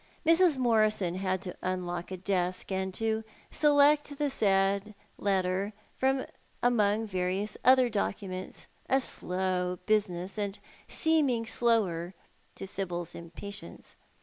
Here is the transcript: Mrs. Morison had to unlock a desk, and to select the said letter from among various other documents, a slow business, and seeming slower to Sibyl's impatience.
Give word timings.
Mrs. 0.25 0.57
Morison 0.57 1.13
had 1.13 1.43
to 1.43 1.55
unlock 1.61 2.09
a 2.09 2.17
desk, 2.17 2.71
and 2.71 2.91
to 2.95 3.23
select 3.51 4.17
the 4.17 4.31
said 4.31 4.95
letter 5.19 5.73
from 5.95 6.25
among 6.63 7.05
various 7.05 7.55
other 7.63 7.87
documents, 7.87 8.65
a 8.89 8.99
slow 8.99 9.75
business, 9.85 10.39
and 10.39 10.57
seeming 10.87 11.45
slower 11.45 12.15
to 12.55 12.65
Sibyl's 12.65 13.13
impatience. 13.13 13.95